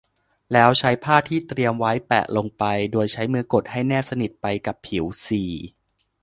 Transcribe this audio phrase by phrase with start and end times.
[0.53, 5.51] แล้วใช้ผ้าที่เตรียมไว้แปะลงไปโดยใช้มือกดให้แนบสนิทไปกับผิว สี่